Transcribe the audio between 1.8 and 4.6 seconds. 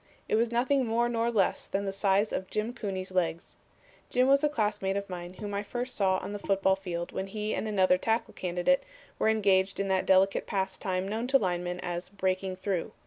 the size of Jim Cooney's legs. Jim was a